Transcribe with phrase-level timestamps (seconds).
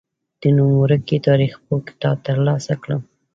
[0.41, 3.01] د نوم ورکي تاریخپوه کتاب تر لاسه کړم.